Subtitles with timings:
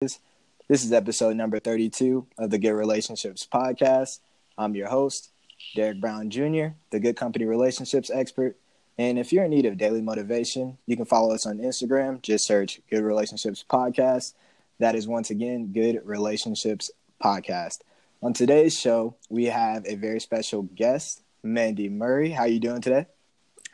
[0.00, 0.20] This
[0.68, 4.20] is episode number 32 of the Good Relationships podcast.
[4.56, 5.30] I'm your host,
[5.74, 8.56] Derek Brown Jr., the Good Company Relationships expert.
[8.96, 12.22] And if you're in need of daily motivation, you can follow us on Instagram.
[12.22, 14.34] Just search Good Relationships Podcast.
[14.78, 17.80] That is once again Good Relationships Podcast.
[18.22, 22.30] On today's show, we have a very special guest, Mandy Murray.
[22.30, 23.06] How are you doing today?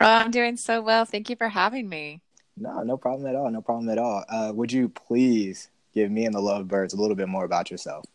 [0.01, 1.05] Oh, I'm doing so well.
[1.05, 2.21] Thank you for having me.
[2.57, 3.51] No, no problem at all.
[3.51, 4.25] No problem at all.
[4.27, 8.05] Uh, would you please give me and the Lovebirds a little bit more about yourself?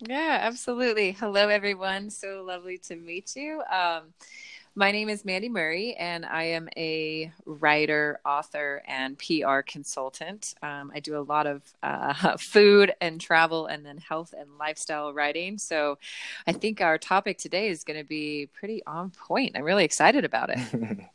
[0.00, 1.12] Yeah, absolutely.
[1.12, 2.10] Hello, everyone.
[2.10, 3.62] So lovely to meet you.
[3.70, 4.14] Um,
[4.74, 10.54] my name is Mandy Murray, and I am a writer, author, and PR consultant.
[10.62, 15.14] Um, I do a lot of uh, food and travel, and then health and lifestyle
[15.14, 15.56] writing.
[15.56, 15.96] So
[16.46, 19.52] I think our topic today is going to be pretty on point.
[19.56, 20.58] I'm really excited about it.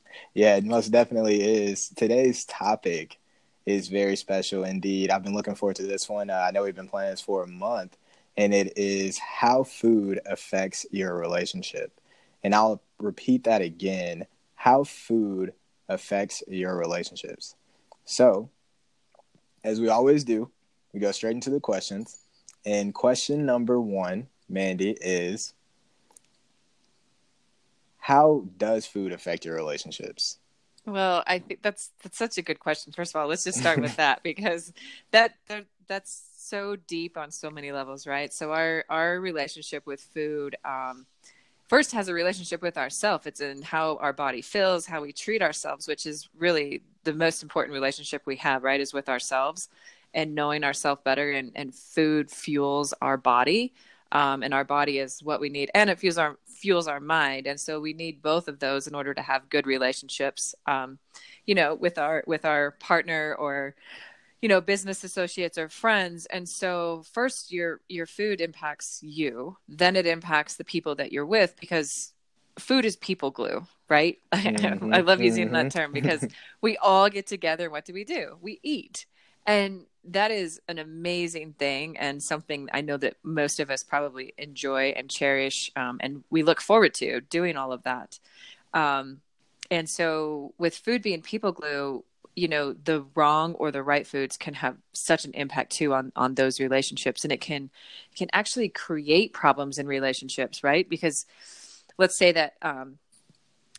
[0.33, 1.89] yeah, it most definitely is.
[1.89, 3.19] Today's topic
[3.71, 5.09] is very special indeed.
[5.09, 6.29] I've been looking forward to this one.
[6.29, 7.97] Uh, I know we've been planning this for a month,
[8.37, 11.99] and it is how food affects your relationship.
[12.43, 15.53] And I'll repeat that again how food
[15.89, 17.55] affects your relationships.
[18.05, 18.49] So,
[19.63, 20.49] as we always do,
[20.93, 22.19] we go straight into the questions.
[22.65, 25.53] And question number one, Mandy, is
[27.97, 30.37] How does food affect your relationships?
[30.85, 32.91] Well, I think that's that's such a good question.
[32.91, 34.73] First of all, let's just start with that because
[35.11, 38.33] that, that that's so deep on so many levels, right?
[38.33, 41.05] So our our relationship with food um,
[41.67, 43.27] first has a relationship with ourself.
[43.27, 47.43] It's in how our body feels, how we treat ourselves, which is really the most
[47.43, 48.81] important relationship we have, right?
[48.81, 49.69] Is with ourselves
[50.13, 51.31] and knowing ourselves better.
[51.31, 53.73] And, and food fuels our body.
[54.11, 55.71] Um, and our body is what we need.
[55.73, 57.47] And it fuels our fuels our mind.
[57.47, 60.99] And so we need both of those in order to have good relationships, um,
[61.45, 63.75] you know, with our with our partner or
[64.41, 66.27] you know business associates or friends.
[66.27, 71.25] And so first your your food impacts you then it impacts the people that you're
[71.25, 72.13] with because
[72.59, 74.19] food is people glue right?
[74.31, 75.55] Mm-hmm, i love using mm-hmm.
[75.55, 76.25] that term because
[76.61, 78.37] we all get together what do we do?
[78.41, 79.05] We eat
[79.45, 84.33] and that is an amazing thing and something i know that most of us probably
[84.37, 88.19] enjoy and cherish um, and we look forward to doing all of that.
[88.73, 89.21] Um,
[89.69, 92.03] and so with food being people glue
[92.35, 96.11] you know the wrong or the right foods can have such an impact too on
[96.15, 97.23] on those relationships.
[97.23, 97.69] And it can
[98.15, 100.87] can actually create problems in relationships right?
[100.87, 101.25] Because
[101.97, 102.99] let's say that um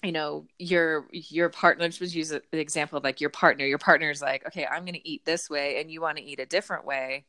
[0.03, 3.65] you know your your partner let's just use an example of like your partner.
[3.65, 6.25] Your partner is like okay i'm going to eat this way and you want to
[6.25, 7.25] eat a different way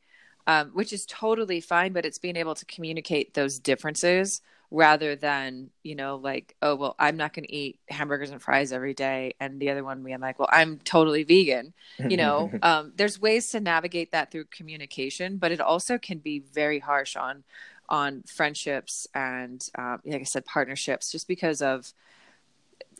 [0.46, 5.70] um, which is totally fine but it's being able to communicate those differences rather than
[5.84, 9.32] you know like oh well i'm not going to eat hamburgers and fries every day
[9.38, 12.50] and the other one we like well i'm totally vegan you know?
[12.62, 17.14] Um, there's ways to navigate that through communication but it also can be very harsh
[17.14, 17.44] on
[17.88, 21.92] on friendships and um, like i said partnerships just because of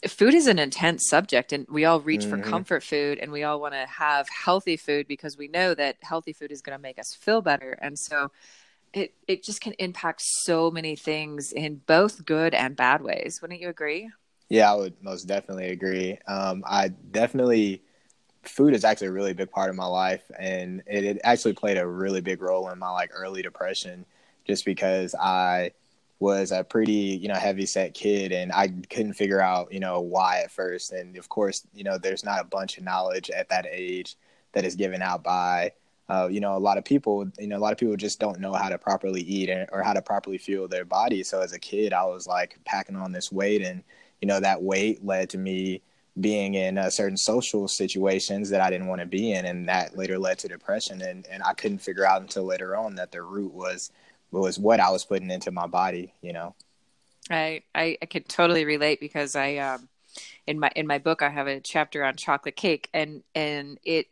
[0.08, 2.42] food is an intense subject and we all reach mm-hmm.
[2.42, 5.96] for comfort food and we all want to have healthy food because we know that
[6.02, 8.30] healthy food is going to make us feel better and so
[8.94, 13.40] it it just can impact so many things in both good and bad ways.
[13.42, 14.10] Wouldn't you agree?
[14.48, 16.18] Yeah, I would most definitely agree.
[16.26, 17.82] Um, I definitely
[18.42, 21.76] food is actually a really big part of my life, and it, it actually played
[21.76, 24.06] a really big role in my like early depression,
[24.46, 25.72] just because I
[26.24, 26.92] was a pretty
[27.22, 30.92] you know heavy set kid and i couldn't figure out you know why at first
[30.92, 34.16] and of course you know there's not a bunch of knowledge at that age
[34.52, 35.70] that is given out by
[36.08, 38.38] uh, you know, a lot of people, you know, a lot of people just don't
[38.38, 41.22] know how to properly eat or how to properly fuel their body.
[41.22, 43.82] So as a kid, I was like packing on this weight, and
[44.20, 45.82] you know, that weight led to me
[46.20, 49.96] being in uh, certain social situations that I didn't want to be in, and that
[49.96, 51.00] later led to depression.
[51.00, 53.90] And and I couldn't figure out until later on that the root was
[54.40, 56.12] was what I was putting into my body.
[56.22, 56.54] You know,
[57.30, 59.88] I I, I could totally relate because I um
[60.46, 64.08] in my in my book I have a chapter on chocolate cake, and and it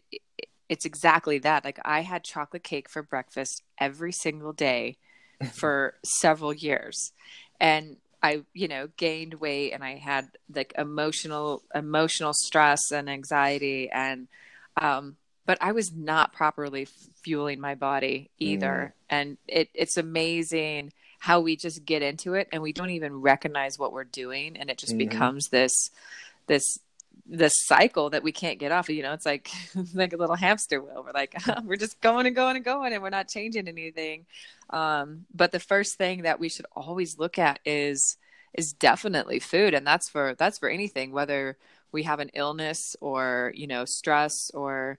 [0.69, 1.65] it's exactly that.
[1.65, 4.97] Like I had chocolate cake for breakfast every single day
[5.53, 7.13] for several years.
[7.61, 13.91] And I, you know, gained weight and I had like emotional emotional stress and anxiety
[13.91, 14.29] and
[14.81, 15.17] um
[15.47, 16.87] but I was not properly
[17.23, 18.95] fueling my body either.
[18.95, 19.05] Mm.
[19.11, 23.79] And it it's amazing how we just get into it and we don't even recognize
[23.79, 25.09] what we're doing and it just mm-hmm.
[25.09, 25.91] becomes this
[26.49, 26.81] this
[27.27, 28.95] this cycle that we can't get off of.
[28.95, 29.51] You know, it's like
[29.95, 31.05] like a little hamster wheel.
[31.05, 31.35] We're like
[31.65, 34.27] we're just going and going and going, and we're not changing anything.
[34.71, 38.17] Um, but the first thing that we should always look at is
[38.55, 41.57] is definitely food, and that's for that's for anything, whether
[41.93, 44.99] we have an illness or you know stress or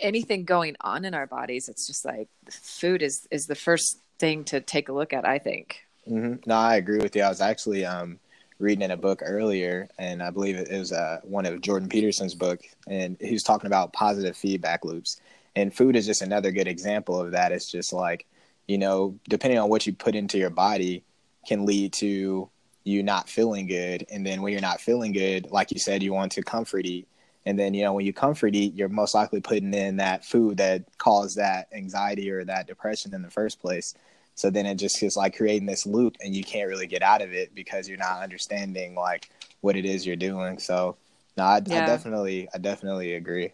[0.00, 4.44] anything going on in our bodies it's just like food is is the first thing
[4.44, 5.82] to take a look at i think.
[6.08, 6.48] Mm-hmm.
[6.48, 7.22] no i agree with you.
[7.22, 8.18] I was actually um
[8.58, 12.34] reading in a book earlier and i believe it was uh, one of jordan peterson's
[12.34, 15.20] book and he was talking about positive feedback loops.
[15.56, 17.50] And food is just another good example of that.
[17.52, 18.26] It's just like
[18.66, 21.02] you know depending on what you put into your body
[21.46, 22.48] can lead to
[22.84, 24.06] you not feeling good.
[24.10, 27.06] And then when you're not feeling good like you said you want to comfort eat.
[27.46, 30.58] And then you know when you comfort eat you're most likely putting in that food
[30.58, 33.94] that caused that anxiety or that depression in the first place.
[34.34, 37.22] So then it just is like creating this loop and you can't really get out
[37.22, 39.30] of it because you're not understanding like
[39.60, 40.58] what it is you're doing.
[40.58, 40.96] So
[41.36, 41.84] no i, yeah.
[41.84, 43.52] I definitely i definitely agree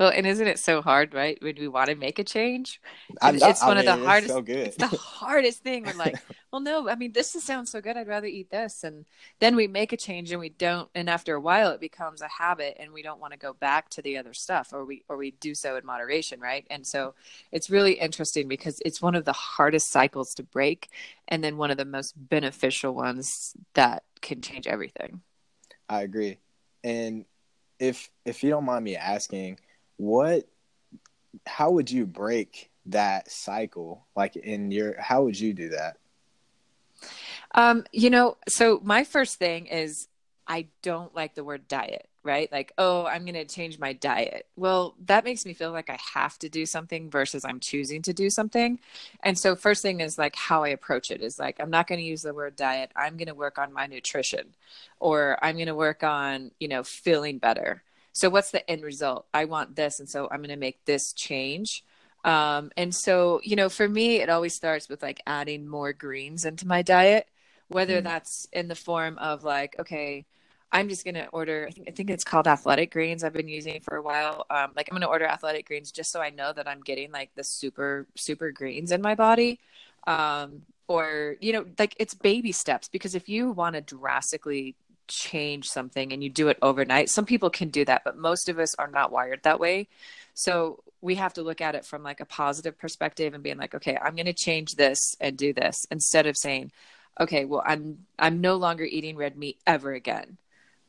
[0.00, 1.36] well, and isn't it so hard, right?
[1.42, 2.80] When we want to make a change,
[3.20, 4.32] I, it's I one mean, of the hardest.
[4.32, 5.84] So it's the hardest thing.
[5.84, 6.16] We're like,
[6.50, 7.98] well, no, I mean, this sounds so good.
[7.98, 9.04] I'd rather eat this, and
[9.40, 10.88] then we make a change, and we don't.
[10.94, 13.90] And after a while, it becomes a habit, and we don't want to go back
[13.90, 16.66] to the other stuff, or we or we do so in moderation, right?
[16.70, 17.12] And so,
[17.52, 20.88] it's really interesting because it's one of the hardest cycles to break,
[21.28, 25.20] and then one of the most beneficial ones that can change everything.
[25.90, 26.38] I agree,
[26.82, 27.26] and
[27.78, 29.58] if if you don't mind me asking
[30.00, 30.48] what
[31.46, 34.06] how would you break that cycle?
[34.16, 35.98] Like in your how would you do that?
[37.54, 40.08] Um you know so my first thing is
[40.46, 42.52] i don't like the word diet right?
[42.52, 44.46] Like oh i'm going to change my diet.
[44.56, 48.12] Well that makes me feel like i have to do something versus i'm choosing to
[48.14, 48.78] do something.
[49.22, 52.00] And so first thing is like how i approach it is like i'm not going
[52.00, 52.90] to use the word diet.
[52.96, 54.54] I'm going to work on my nutrition
[54.98, 57.82] or i'm going to work on you know feeling better
[58.12, 59.26] so what's the end result?
[59.32, 61.84] I want this and so i'm going to make this change.
[62.24, 66.44] Um, and so you know for me it always starts with like adding more greens
[66.44, 67.26] into my diet
[67.68, 68.04] whether mm.
[68.04, 70.26] that's in the form of like okay
[70.70, 73.48] i'm just going to order I think, I think it's called athletic greens i've been
[73.48, 74.44] using for a while.
[74.50, 77.10] Um, like i'm going to order athletic greens just so i know that i'm getting
[77.10, 79.58] like the super super greens in my body.
[80.06, 84.74] Um, or you know like it's baby steps because if you want to drastically
[85.10, 87.10] change something and you do it overnight.
[87.10, 89.88] Some people can do that, but most of us are not wired that way.
[90.34, 93.74] So we have to look at it from like a positive perspective and being like,
[93.74, 96.72] okay, I'm going to change this and do this instead of saying,
[97.18, 100.38] okay, well, I'm I'm no longer eating red meat ever again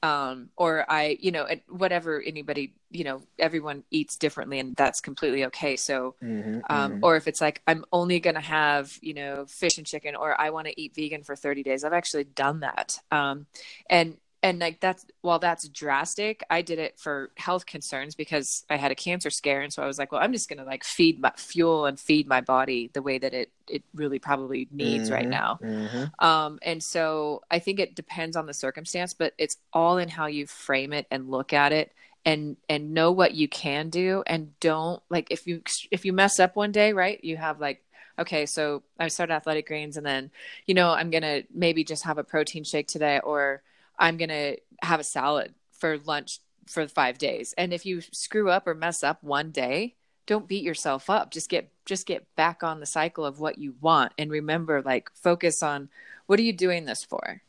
[0.04, 5.46] um, or I, you know, whatever anybody, you know, everyone eats differently, and that's completely
[5.46, 5.76] okay.
[5.76, 7.04] So, mm-hmm, um, mm-hmm.
[7.04, 10.40] or if it's like I'm only going to have, you know, fish and chicken, or
[10.40, 13.00] I want to eat vegan for 30 days, I've actually done that.
[13.12, 13.46] Um,
[13.90, 18.76] and and like that's while that's drastic i did it for health concerns because i
[18.76, 19.62] had a cancer scare.
[19.62, 22.00] And so i was like well i'm just going to like feed my fuel and
[22.00, 25.60] feed my body the way that it it really probably needs mm-hmm, right now.
[25.62, 26.26] Mm-hmm.
[26.26, 30.26] um and so i think it depends on the circumstance but it's all in how
[30.26, 31.94] you frame it and look at it
[32.26, 34.24] and and know what you can do.
[34.28, 37.84] And don't like if you if you mess up one day right you have like
[38.20, 40.32] okay, so I started athletic greens and then,
[40.68, 43.64] you know, I'm going to maybe just have a protein shake today or
[44.02, 47.54] I'm going to have a salad for lunch for five days.
[47.58, 49.96] And if you screw up or mess up one day,
[50.26, 51.32] don't beat yourself up.
[51.32, 55.10] Just get just get back on the cycle of what you want and remember like
[55.14, 55.90] focus on
[56.28, 57.42] what are you doing this for?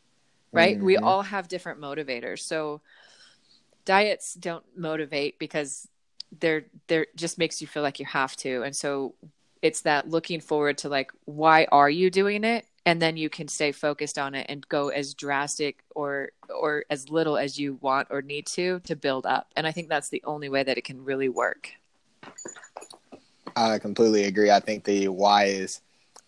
[0.53, 0.77] Right?
[0.77, 0.85] Mm-hmm.
[0.85, 2.41] We all have different motivators.
[2.41, 2.81] So
[3.85, 5.89] diets don't motivate because
[6.41, 8.63] they're they're just makes you feel like you have to.
[8.63, 9.15] And so
[9.63, 12.67] it's that looking forward to like why are you doing it?
[12.85, 17.09] And then you can stay focused on it and go as drastic or or as
[17.09, 19.49] little as you want or need to to build up.
[19.57, 21.71] And i think that's the only way that it can really work.
[23.55, 24.51] I completely agree.
[24.51, 25.81] I think the why is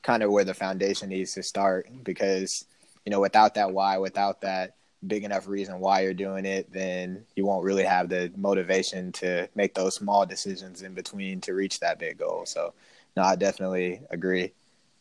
[0.02, 2.66] kind of where the foundation needs to start because
[3.04, 7.24] you know without that why without that big enough reason why you're doing it then
[7.36, 11.80] you won't really have the motivation to make those small decisions in between to reach
[11.80, 12.44] that big goal.
[12.46, 12.74] So
[13.16, 14.52] no i definitely agree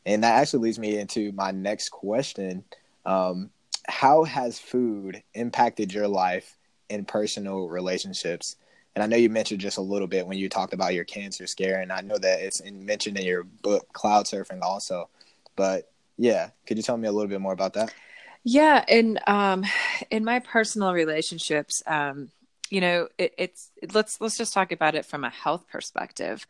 [0.05, 2.63] and that actually leads me into my next question.
[3.05, 3.49] Um,
[3.87, 6.57] how has food impacted your life
[6.89, 8.57] in personal relationships?
[8.95, 11.47] And I know you mentioned just a little bit when you talked about your cancer
[11.47, 15.09] scare, and I know that it's in, mentioned in your book, Cloud Surfing, also.
[15.55, 17.93] But yeah, could you tell me a little bit more about that?
[18.43, 19.63] Yeah, in um,
[20.11, 22.29] in my personal relationships, um,
[22.69, 26.45] you know, it, it's let's let's just talk about it from a health perspective.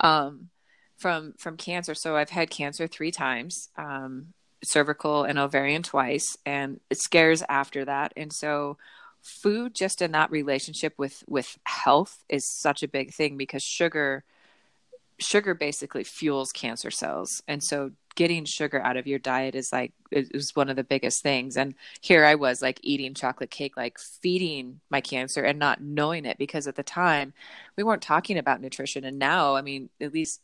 [0.00, 0.50] Um,
[0.96, 1.94] from from cancer.
[1.94, 4.32] So I've had cancer three times, um,
[4.64, 8.12] cervical and ovarian twice, and it scares after that.
[8.16, 8.78] And so
[9.22, 14.24] food just in that relationship with with health is such a big thing because sugar
[15.18, 17.42] sugar basically fuels cancer cells.
[17.48, 20.82] And so getting sugar out of your diet is like it was one of the
[20.82, 25.58] biggest things and here i was like eating chocolate cake like feeding my cancer and
[25.58, 27.34] not knowing it because at the time
[27.76, 30.40] we weren't talking about nutrition and now i mean at least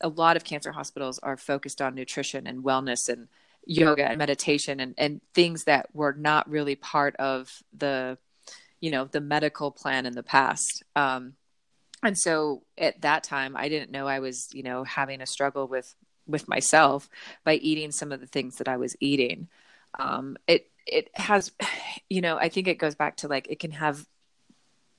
[0.00, 3.28] a lot of cancer hospitals are focused on nutrition and wellness and
[3.66, 8.16] yoga and meditation and, and things that were not really part of the
[8.80, 10.84] you know the medical plan in the past.
[10.94, 11.34] Um,
[12.02, 15.66] and so at that time i didn't know i was you know having a struggle
[15.66, 15.94] with
[16.26, 17.08] with myself
[17.42, 19.48] by eating some of the things that i was eating.
[19.98, 21.52] Um, it it has
[22.10, 24.06] you know i think it goes back to like it can have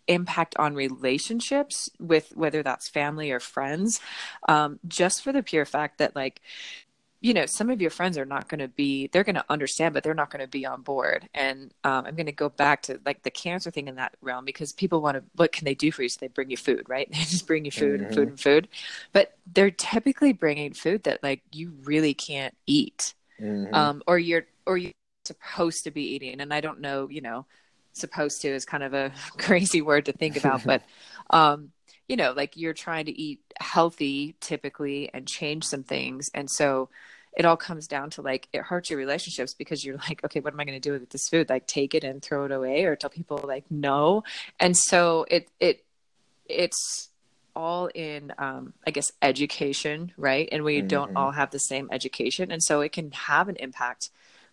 [0.07, 3.99] impact on relationships with whether that's family or friends
[4.47, 6.41] um, just for the pure fact that like
[7.19, 9.93] you know some of your friends are not going to be they're going to understand
[9.93, 11.27] but they're not going to be on board.
[11.33, 14.45] And um, i'm going to go back to like the cancer thing in that realm
[14.45, 16.09] because people want to what can they do for you?
[16.09, 17.07] So they bring you food right?
[17.11, 18.05] They just bring you food mm-hmm.
[18.05, 18.67] and food and food.
[19.13, 23.13] But they're typically bringing food that like you really can't eat.
[23.41, 23.73] Mm-hmm.
[23.73, 24.93] um, or you're or you're
[25.25, 26.39] supposed to be eating.
[26.39, 27.45] And i don't know you know
[28.00, 30.82] supposed to is kind of a crazy word to think about but
[31.30, 31.72] um
[32.08, 36.30] you know like you're trying to eat healthy typically and change some things.
[36.34, 36.89] And so
[37.34, 40.54] it all comes down to like it hurts your relationships because you're like okay what
[40.54, 41.50] am i going to do with this food?
[41.50, 44.24] Like take it and throw it away or tell people like no.
[44.60, 45.84] And so it it
[46.46, 47.10] it's
[47.56, 50.48] all in um, i guess education right?
[50.51, 50.88] And we mm-hmm.
[50.88, 52.51] don't all have the same education.
[52.51, 54.10] And so it can have an impact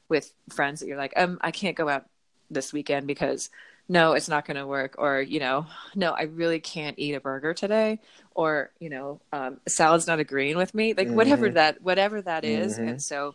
[0.09, 2.05] with friends that you're like um i can't go out
[2.51, 3.51] this weekend because
[3.89, 4.95] no, it's not going to work.
[4.99, 8.01] Or, you know, no, I really can't eat a burger today.
[8.35, 10.95] Or, you know, um, salad's not agreeing with me.
[10.95, 11.17] Like mm-hmm.
[11.17, 12.79] whatever that, whatever that is.
[12.79, 12.89] Mm-hmm.
[12.89, 13.35] And so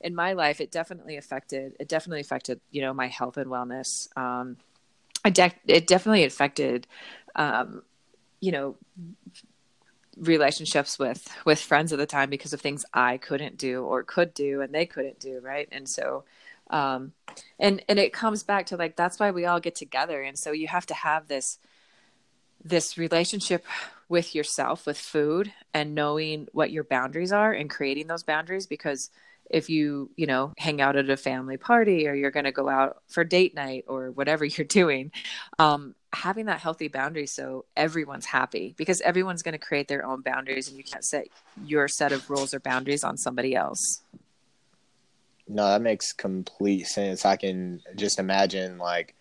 [0.00, 4.08] in my life, it definitely affected, it definitely affected, you know, my health and wellness.
[4.16, 4.56] Um,
[5.22, 6.86] I de- it definitely affected,
[7.34, 7.82] um,
[8.40, 8.76] you know,
[10.16, 14.34] relationships with with friends at the time because of things I couldn't do or could
[14.34, 16.24] do and they couldn't do right and so
[16.70, 17.12] um,
[17.58, 20.22] and and it comes back to like that's why we all get together.
[20.22, 21.58] And so you have to have this
[22.64, 23.64] this relationship
[24.08, 28.66] with yourself with food and knowing what your boundaries are and creating those boundaries.
[28.66, 29.10] Because
[29.50, 32.68] if you you know hang out at a family party or you're going to go
[32.68, 35.10] out for date night or whatever you're doing
[35.58, 38.74] um, having that healthy boundary so everyone's happy.
[38.76, 41.26] Because everyone's going to create their own boundaries and you can't set
[41.64, 44.02] your set of rules or boundaries on somebody else
[45.50, 47.24] no, that makes complete sense.
[47.24, 49.14] I can just imagine like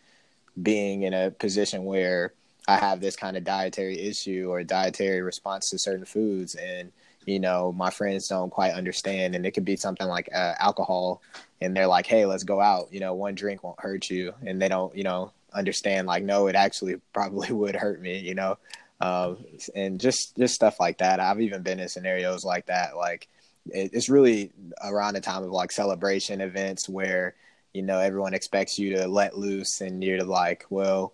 [0.62, 2.33] being in a position where
[2.67, 6.91] I have this kind of dietary issue or dietary response to certain foods, and
[7.25, 11.21] you know my friends don't quite understand, and it could be something like uh, alcohol,
[11.62, 14.62] and they're like, "Hey, let's go out." You know, one drink won't hurt you, and
[14.62, 18.19] they don't, you know, understand like, no, it actually probably would hurt me.
[18.19, 18.57] You know,
[19.01, 19.38] um,
[19.75, 21.19] and just just stuff like that.
[21.19, 23.27] I've even been in scenarios like that, like
[23.67, 24.51] it's really
[24.83, 27.35] around the time of like celebration events where
[27.73, 31.13] you know everyone expects you to let loose and you're like well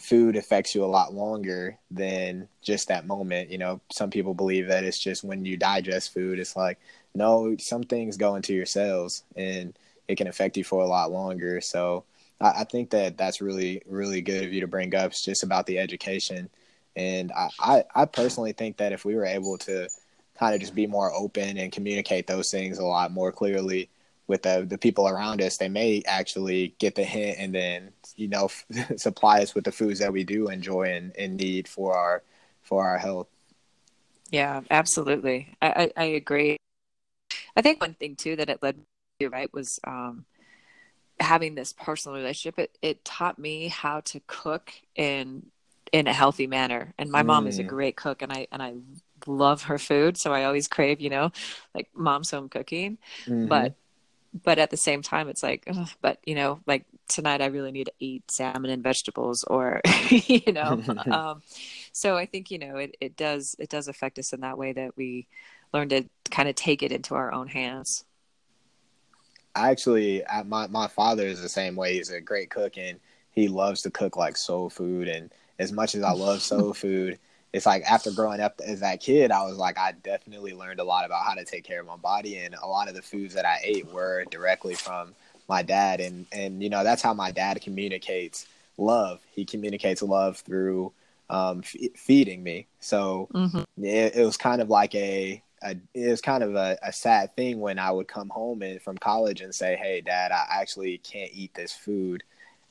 [0.00, 3.50] food affects you a lot longer than just that moment.
[3.50, 6.78] You know some people believe that it's just when you digest food it's like
[7.14, 9.76] no some things go into your cells and
[10.08, 11.60] it can affect you for a lot longer.
[11.60, 12.04] So
[12.40, 15.42] i, I think that that's really really good of you to bring up it's just
[15.44, 16.50] about the education.
[16.96, 19.86] And I, I, I personally think that if we were able to
[20.38, 23.88] kind of just be more open and communicate those things a lot more clearly
[24.26, 25.56] with the the people around us.
[25.56, 28.48] They may actually get the hint and then you know
[28.96, 32.22] supply us with the foods that we do enjoy and, and need for our
[32.62, 33.28] for our health.
[34.30, 35.56] Yeah absolutely.
[35.62, 36.56] I, I, I agree.
[37.56, 38.78] I think one thing too that it led
[39.20, 40.24] to right was um
[41.20, 42.58] having this personal relationship.
[42.58, 45.46] It, it taught me how to cook in
[45.92, 46.92] in a healthy manner.
[46.98, 47.26] And my mm.
[47.26, 47.68] mom is a mm.
[47.68, 48.74] great cook and i and i
[49.26, 51.32] love her food, so I always crave, you know,
[51.74, 52.98] like mom's home cooking.
[53.24, 53.46] Mm-hmm.
[53.46, 53.74] But
[54.44, 57.72] but at the same time, it's like, ugh, but you know, like tonight I really
[57.72, 59.80] need to eat salmon and vegetables, or
[60.10, 60.82] you know.
[61.10, 61.42] um,
[61.92, 64.72] so I think you know it it does it does affect us in that way
[64.72, 65.26] that we
[65.72, 68.04] learn to kind of take it into our own hands.
[69.54, 71.94] I actually, my my father is the same way.
[71.94, 75.08] He's a great cook, and he loves to cook like soul food.
[75.08, 77.18] And as much as I love soul food,
[77.52, 80.84] it's like after growing up as that kid, I was like, I definitely learned a
[80.84, 83.34] lot about how to take care of my body, and a lot of the foods
[83.34, 85.14] that I ate were directly from
[85.48, 88.46] my dad, and and you know that's how my dad communicates
[88.78, 89.20] love.
[89.32, 90.92] He communicates love through
[91.30, 92.66] um, f- feeding me.
[92.80, 93.84] So mm-hmm.
[93.84, 97.34] it, it, was kind of like a, a it was kind of a, a, sad
[97.34, 100.98] thing when I would come home and from college and say, "Hey, Dad, I actually
[100.98, 102.22] can't eat this food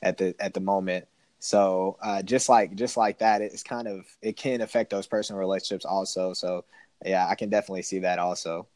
[0.02, 1.06] at the at the moment."
[1.38, 5.38] So uh, just like just like that, it's kind of it can affect those personal
[5.40, 6.32] relationships also.
[6.32, 6.64] So
[7.04, 8.66] yeah, I can definitely see that also.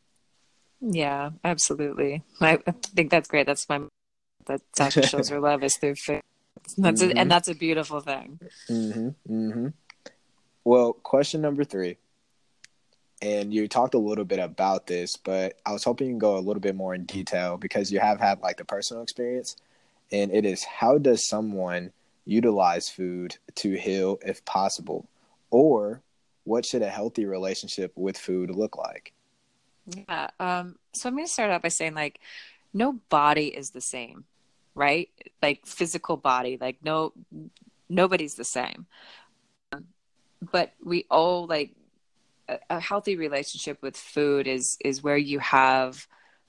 [0.80, 2.22] Yeah, absolutely.
[2.40, 3.46] I, think that's great.
[3.46, 3.82] That's my
[4.46, 6.22] that Sasha shows her love is through food.
[6.76, 7.16] That's mm-hmm.
[7.16, 8.40] a, and that's a beautiful thing.
[8.68, 9.08] Mm-hmm.
[9.32, 9.68] Mm-hmm.
[10.64, 11.96] Well, question number three,
[13.22, 16.36] and you talked a little bit about this, but I was hoping you can go
[16.36, 19.56] a little bit more in detail because you have had like the personal experience,
[20.12, 21.92] and it is how does someone
[22.24, 25.08] utilize food to heal if possible,
[25.50, 26.02] or
[26.44, 29.12] what should a healthy relationship with food look like?
[29.86, 30.28] Yeah.
[30.38, 32.20] Um, so I'm going to start out by saying like,
[32.72, 34.24] no body is the same,
[34.74, 35.08] right?
[35.42, 37.12] Like physical body, like no,
[37.88, 38.86] nobody's the same.
[39.72, 39.86] Um,
[40.52, 41.74] but we all like
[42.48, 46.06] a, a healthy relationship with food is is where you have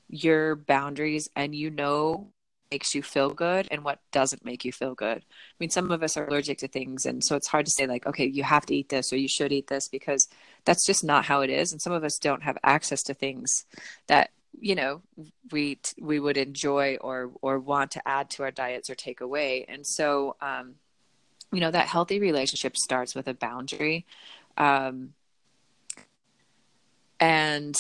[0.09, 2.27] your boundaries and you know
[2.71, 5.17] makes you feel good and what doesn't make you feel good.
[5.17, 7.85] I mean, some of us are allergic to things, and so it's hard to say,
[7.85, 10.27] like, okay, you have to eat this or you should eat this because
[10.65, 11.71] that's just not how it is.
[11.71, 13.65] And some of us don't have access to things
[14.07, 15.01] that you know
[15.51, 19.65] we we would enjoy or or want to add to our diets or take away.
[19.67, 20.75] And so, um,
[21.51, 24.05] you know, that healthy relationship starts with a boundary,
[24.57, 25.13] um,
[27.19, 27.75] and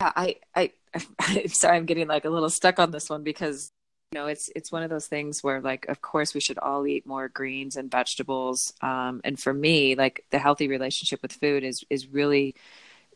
[0.00, 0.72] I I
[1.48, 3.70] sorry, I'm getting like a little stuck on this one because
[4.12, 6.86] you know it's it's one of those things where like of course we should all
[6.86, 8.72] eat more greens and vegetables.
[8.80, 12.54] Um, and for me, like the healthy relationship with food is is really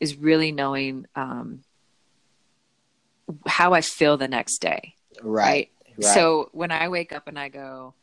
[0.00, 1.62] is really knowing um,
[3.46, 4.94] how I feel the next day.
[5.22, 5.70] Right.
[5.86, 6.04] right.
[6.04, 7.94] So when I wake up and I go,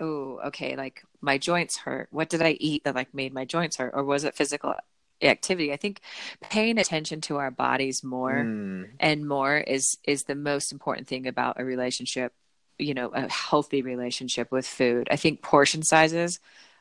[0.00, 2.08] oh, okay, like my joints hurt.
[2.10, 4.74] What did I eat that like made my joints hurt, or was it physical
[5.28, 5.72] activity.
[5.72, 6.00] I think
[6.40, 8.88] paying attention to our bodies more mm.
[9.00, 12.32] and more is is the most important thing about a relationship
[12.78, 15.08] you know a healthy relationship with food.
[15.10, 16.40] I think portion sizes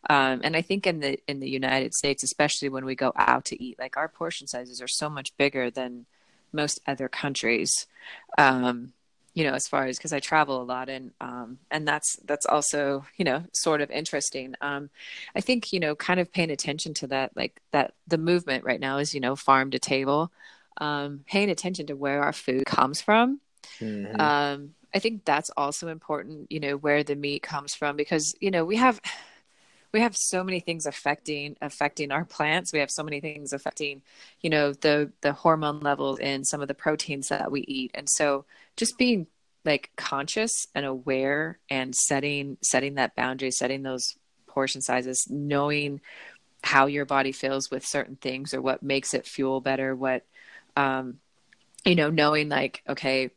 [0.09, 3.45] um, and i think in the in the united states especially when we go out
[3.45, 6.05] to eat like our portion sizes are so much bigger than
[6.53, 7.87] most other countries.
[8.37, 8.93] Um,
[9.33, 12.45] you know as far as because i travel a lot and um and that's that's
[12.45, 14.55] also you know sort of interesting.
[14.61, 14.89] Um
[15.35, 18.79] i think you know kind of paying attention to that like that the movement right
[18.79, 20.31] now is you know farm to table.
[20.77, 23.39] Um paying attention to where our food comes from.
[23.79, 24.19] Mm-hmm.
[24.21, 28.51] um i think that's also important you know where the meat comes from because you
[28.51, 28.99] know we have
[29.93, 32.73] we have so many things affecting affecting our plants.
[32.73, 34.01] We have so many things affecting
[34.41, 37.91] you know the the hormone levels in some of the proteins that we eat.
[37.93, 39.27] And so just being
[39.65, 44.15] like conscious and aware and setting setting that boundary setting those
[44.47, 46.01] portion sizes knowing
[46.63, 50.25] how your body feels with certain things or what makes it fuel better what
[50.75, 51.19] um
[51.85, 53.29] you know knowing like okay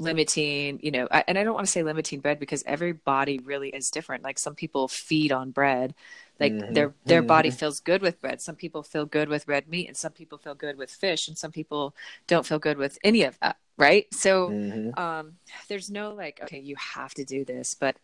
[0.00, 3.38] limiting you know I, and i don't want to say limiting bread because every body
[3.38, 5.94] really is different like some people feed on bread
[6.40, 6.72] like mm-hmm.
[6.72, 7.28] their their mm-hmm.
[7.28, 10.38] body feels good with bread some people feel good with red meat and some people
[10.38, 11.94] feel good with fish and some people
[12.26, 14.98] don't feel good with any of that right so mm-hmm.
[14.98, 15.34] um
[15.68, 17.96] there's no like okay you have to do this but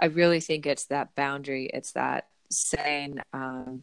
[0.00, 3.82] i really think it's that boundary it's that saying um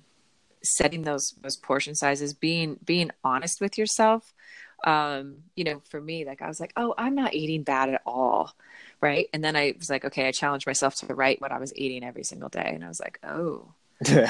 [0.63, 4.33] setting those those portion sizes being being honest with yourself
[4.83, 8.01] um you know for me like i was like oh i'm not eating bad at
[8.05, 8.53] all
[8.99, 9.27] right?
[9.33, 12.03] And then i was like okay i challenged myself to write what i was eating
[12.03, 13.73] every single day and i was like oh.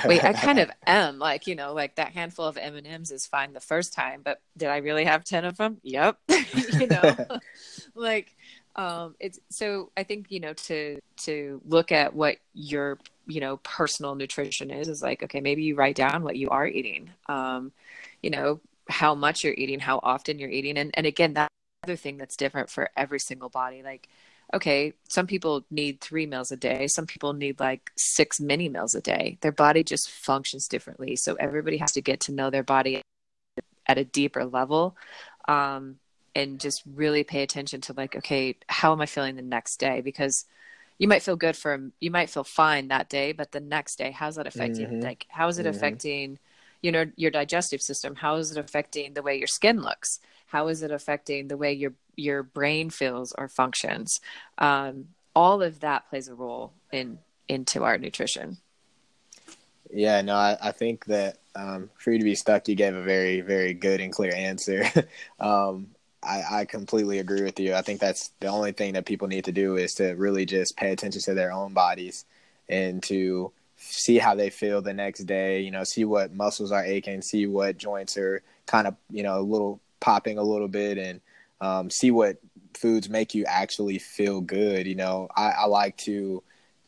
[0.05, 3.53] Wait i kind of am like you know like that handful of m&ms is fine
[3.53, 5.77] the first time but did i really have 10 of them?
[5.83, 6.17] Yep
[6.79, 7.15] you know?
[7.95, 8.35] Like
[8.75, 13.57] um it's so i think you know to to look at what your you know
[13.57, 17.09] personal nutrition is is like okay maybe you write down what you are eating.
[17.27, 17.71] Um
[18.21, 18.59] you know
[18.91, 21.49] how much you're eating how often you're eating and and again that
[21.83, 24.07] other thing that's different for every single body like
[24.53, 26.87] okay, some people need three meals a day.
[26.87, 29.37] Some people need like six mini meals a day.
[29.41, 31.15] Their body just functions differently.
[31.15, 33.01] So everybody has to get to know their body
[33.87, 34.95] at a deeper level.
[35.47, 35.97] Um,
[36.33, 39.99] and just really pay attention to like, okay, how am I feeling the next day?
[40.01, 40.45] Because
[40.97, 44.11] you might feel good for, you might feel fine that day, but the next day,
[44.11, 44.87] how's that affecting?
[44.87, 45.01] Mm-hmm.
[45.01, 45.75] Like, how is it mm-hmm.
[45.75, 46.39] affecting,
[46.81, 48.15] you know, your digestive system?
[48.15, 50.19] How is it affecting the way your skin looks?
[50.47, 54.19] How is it affecting the way your your brain feels or functions?
[54.57, 58.57] Um, all of that plays a role in into our nutrition.
[59.93, 63.01] Yeah, no, I, I think that um, for you to be stuck, you gave a
[63.01, 64.85] very, very good and clear answer.
[65.39, 65.87] um,
[66.23, 67.73] I, I completely agree with you.
[67.73, 70.77] I think that's the only thing that people need to do is to really just
[70.77, 72.25] pay attention to their own bodies
[72.69, 75.61] and to see how they feel the next day.
[75.61, 79.39] You know, see what muscles are aching, see what joints are kind of you know
[79.39, 81.21] a little popping a little bit and
[81.59, 82.37] um, see what
[82.73, 84.87] foods make you actually feel good.
[84.87, 86.43] You know, I, I like to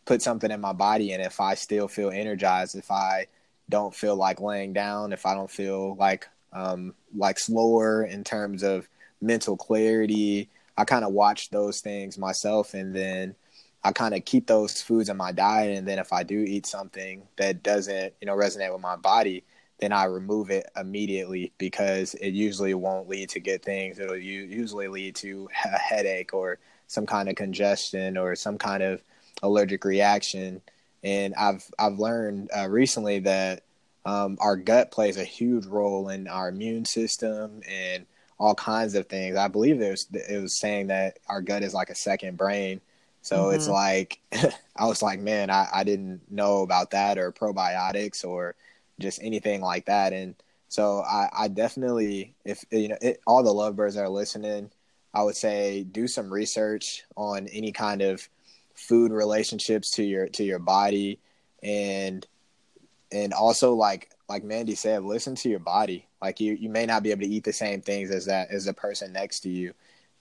[0.05, 3.27] put something in my body, and if I still feel energized, if I
[3.69, 8.63] don't feel like laying down, if I don't feel like um, like slower in terms
[8.63, 8.87] of
[9.21, 13.35] mental clarity, I kind of watch those things myself, and then
[13.83, 15.77] I kind of keep those foods in my diet.
[15.77, 19.43] And then if I do eat something that doesn't, you know, resonate with my body,
[19.79, 23.99] then I remove it immediately because it usually won't lead to good things.
[23.99, 29.01] It'll usually lead to a headache or some kind of congestion or some kind of
[29.41, 30.61] allergic reaction.
[31.03, 33.63] And I've I've learned uh, recently that
[34.05, 38.05] um, our gut plays a huge role in our immune system and
[38.39, 39.35] all kinds of things.
[39.35, 42.79] I believe it was it was saying that our gut is like a second brain.
[43.23, 43.55] So mm-hmm.
[43.55, 44.19] it's like
[44.75, 48.55] I was like, man, I, I didn't know about that or probiotics or
[48.99, 50.13] just anything like that.
[50.13, 50.35] And
[50.67, 54.69] so I, I definitely, if you know, it, all the lovebirds that are listening,
[55.13, 58.27] I would say do some research on any kind of
[58.75, 61.19] food relationships to your to your body,
[61.61, 62.25] and
[63.11, 66.07] and also like like Mandy said, listen to your body.
[66.21, 68.65] Like you you may not be able to eat the same things as that as
[68.65, 69.73] the person next to you,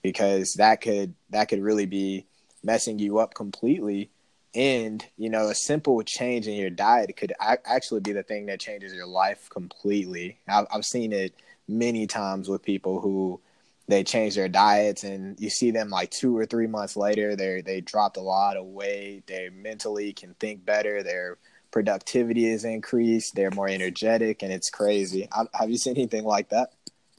[0.03, 2.27] because that could that could really be
[2.63, 4.09] messing you up completely.
[4.55, 8.59] And you know a simple change in your diet could actually be the thing that
[8.59, 10.37] changes your life completely.
[10.47, 11.33] I've, I've seen it
[11.67, 13.39] many times with people who
[13.87, 17.61] they change their diets and you see them like two or three months later they
[17.61, 19.23] they dropped a lot of weight.
[19.25, 21.01] They mentally can think better.
[21.01, 21.39] Their
[21.71, 23.33] productivity is increased.
[23.33, 25.27] They're more energetic and it's crazy.
[25.53, 26.73] Have you seen anything like that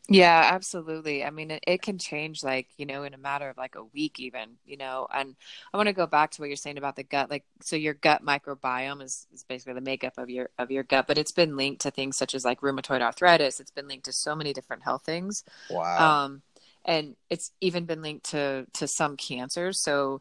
[0.09, 1.25] yeah, absolutely.
[1.25, 3.85] I mean, it, it, can change like, you know, in a matter of like a
[3.85, 5.09] week even, you know.
[5.13, 5.35] And
[5.73, 7.31] I want to go back to what you're saying about the gut.
[7.31, 11.07] Like so your gut microbiome is, is basically the makeup of your of your gut,
[11.07, 13.61] but it's been linked to things such as like rheumatoid arthritis.
[13.61, 15.43] It's been linked to so many different health things.
[15.71, 16.25] Wow.
[16.25, 16.43] Um
[16.85, 19.83] and it's even been linked to to some cancers.
[19.83, 20.21] So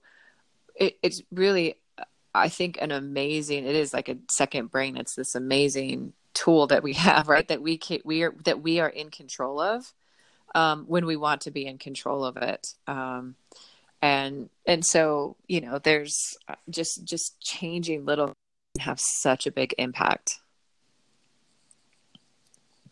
[0.75, 1.75] it, it's really
[2.33, 4.95] I think an amazing it is like a second brain.
[4.95, 7.47] It's this amazing tool that we have, right?
[7.47, 9.93] That we can, we are that we are in control of
[10.55, 12.73] um, when we want to be in control of it.
[12.87, 13.35] Um,
[14.01, 18.33] and and so you know, there's uh, just just changing little
[18.79, 20.39] have such a big impact.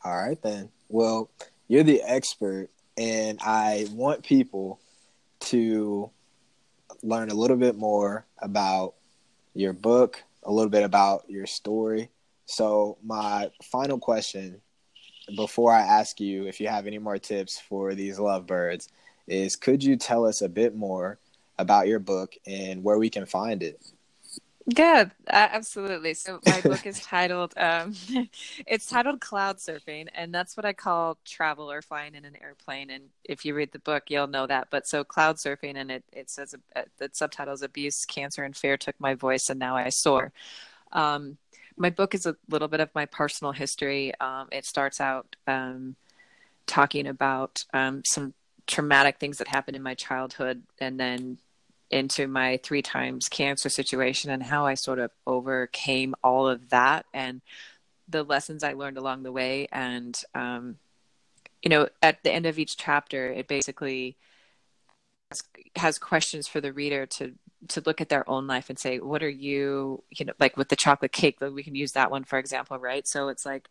[0.03, 0.69] All right then.
[0.89, 1.29] Well,
[1.67, 4.79] you're the expert, and I want people
[5.41, 6.09] to
[7.03, 8.93] learn a little bit more about
[9.53, 12.09] your book, a little bit about your story,
[12.51, 14.59] so, my final question
[15.37, 18.89] before I ask you if you have any more tips for these lovebirds
[19.25, 21.17] is could you tell us a bit more
[21.57, 23.81] about your book and where we can find it?
[24.65, 26.13] Yeah, absolutely.
[26.13, 27.95] So my book is titled um,
[28.67, 32.89] it's titled Cloud Surfing and that's what I call travel or flying in an airplane
[32.89, 34.67] and if you read the book you'll know that.
[34.69, 38.57] But so cloud surfing and it it says uh, the subtitle is abuse, cancer and
[38.57, 40.33] fear took my voice and now I soar.
[40.91, 41.37] Um,
[41.77, 44.13] my book is a little bit of my personal history.
[44.19, 45.95] Um, it starts out um,
[46.67, 48.33] talking about um, some
[48.67, 51.37] traumatic things that happened in my childhood, and then
[51.89, 57.05] into my three times cancer situation and how I sort of overcame all of that
[57.13, 57.41] and
[58.07, 59.67] the lessons I learned along the way.
[59.71, 60.77] And um,
[61.61, 64.17] you know, at the end of each chapter, it basically
[65.75, 67.33] has questions for the reader to
[67.69, 70.69] to look at their own life and say what are you you know like with
[70.69, 73.07] the chocolate cake we can use that one for example right?
[73.07, 73.69] So it's like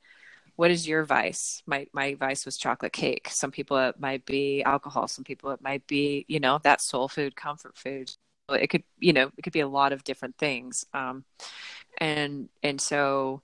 [0.57, 1.62] what is your vice?
[1.66, 3.29] My my vice was chocolate cake.
[3.31, 5.09] Some people it might be alcohol.
[5.09, 8.12] Some people it might be you know that soul food comfort food.
[8.50, 10.85] It could you know it could be a lot of different things.
[10.92, 11.24] Um
[11.98, 13.42] and and so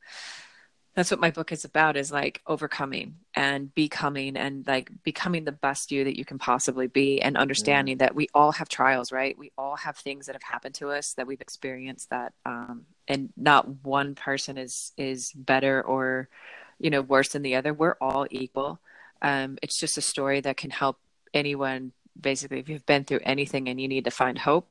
[0.97, 5.53] that's what my book is about is like overcoming and becoming and like becoming the
[5.53, 7.99] best you that you can possibly be and understanding mm.
[7.99, 9.37] that we all have trials right?
[9.39, 13.31] We all have things that have happened to us that we've experienced that um and
[13.37, 16.31] not one person is is better or
[16.79, 17.75] you know worse than the other.
[17.75, 18.81] We're all equal.
[19.21, 20.99] Um it's just a story that can help
[21.35, 21.93] anyone.
[22.19, 24.71] Basically if you've been through anything and you need to find hope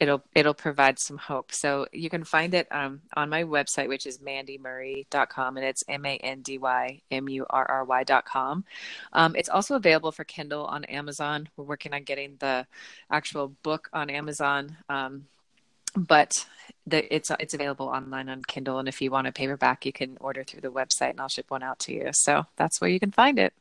[0.00, 1.52] it'll it'll provide some hope.
[1.52, 6.04] So you can find it um, on my website, which is mandymurray.com, and it's m
[6.04, 8.64] a n d y m u r r y.com.
[9.12, 11.48] Um, it's also available for Kindle on Amazon.
[11.56, 12.66] We're working on getting the
[13.10, 14.76] actual book on Amazon.
[14.88, 15.26] Um,
[15.96, 16.44] but
[16.86, 20.16] the, it's it's available online on Kindle, and if you want a paperback, you can
[20.20, 22.10] order through the website, and I'll ship one out to you.
[22.12, 23.52] So that's where you can find it.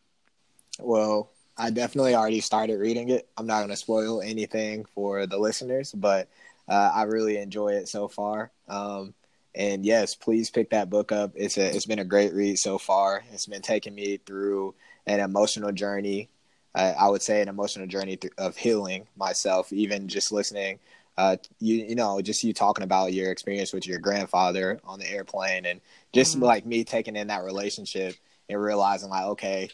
[0.80, 3.28] Well, I definitely already started reading it.
[3.38, 6.30] I'm not going to spoil anything for the listeners, but
[6.68, 8.52] uh, I really enjoy it so far.
[8.68, 9.14] Um,
[9.56, 11.34] and yes, please pick that book up.
[11.36, 13.24] It's a it's been a great read so far.
[13.32, 14.74] It's been taking me through
[15.06, 16.30] an emotional journey.
[16.74, 19.72] Uh, I would say an emotional journey th- of healing myself.
[19.72, 20.80] Even just listening
[21.18, 25.10] uh, you you know just you talking about your experience with your grandfather on the
[25.10, 26.46] airplane and just mm-hmm.
[26.46, 28.16] like me taking in that relationship
[28.50, 29.70] and realizing like okay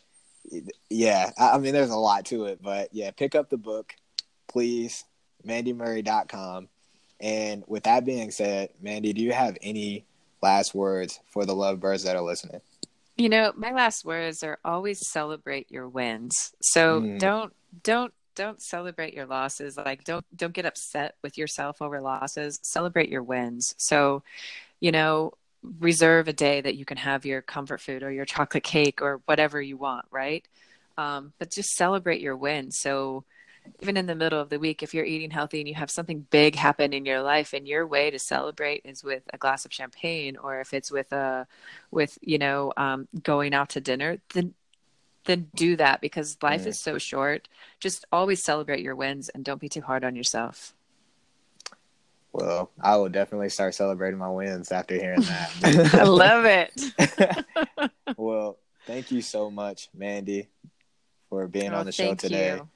[0.90, 3.94] yeah I, mean there's a lot to it but yeah pick up the book
[4.48, 5.04] please
[5.48, 6.68] mandymurray.com
[7.22, 10.06] and with that being said mandy do you have any
[10.42, 12.62] last words for the lovebirds that are listening?
[13.18, 16.54] You know my last words are always celebrate your wins.
[16.62, 17.20] So mm.
[17.20, 19.76] don't don't don't celebrate your losses.
[19.76, 22.60] Like don't don't get upset with yourself over losses.
[22.64, 23.74] Celebrate your wins.
[23.78, 24.24] So
[24.80, 25.34] you know
[25.80, 29.22] reserve a day that you can have your comfort food or your chocolate cake or
[29.26, 30.48] whatever you want right
[30.98, 32.72] um, but just celebrate your win.
[32.72, 33.24] so
[33.82, 36.26] even in the middle of the week if you're eating healthy and you have something
[36.30, 39.74] big happen in your life and your way to celebrate is with a glass of
[39.74, 41.46] champagne or if it's with a
[41.92, 44.54] with you know um, going out to dinner then
[45.26, 46.68] then do that because life mm.
[46.68, 47.48] is so short.
[47.80, 50.74] Just always celebrate your wins and don't be too hard on yourself.
[52.32, 55.94] Well, I will definitely start celebrating my wins after hearing that.
[55.96, 57.92] I love it.
[58.18, 60.48] well, thank you so much, Mandy,
[61.30, 62.56] for being oh, on the show today.
[62.56, 62.70] You.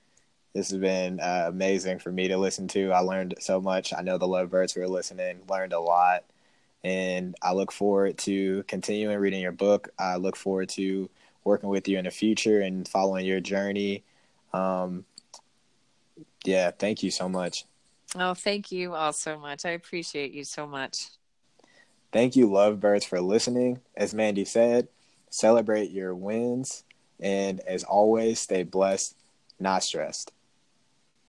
[0.54, 2.92] This has been uh, amazing for me to listen to.
[2.92, 3.94] I learned so much.
[3.94, 6.24] I know the lovebirds who are listening learned a lot.
[6.84, 9.90] And I look forward to continuing reading your book.
[9.98, 11.10] I look forward to
[11.44, 14.04] working with you in the future and following your journey.
[14.54, 15.06] Um,
[16.44, 17.66] yeah, thank you so much.
[18.16, 19.66] Oh, thank you all so much.
[19.66, 21.08] I appreciate you so much.
[22.12, 23.82] Thank you, lovebirds, for listening.
[23.98, 24.88] As Mandy said,
[25.30, 26.84] celebrate your wins.
[27.20, 29.16] And as always, stay blessed,
[29.60, 30.32] not stressed.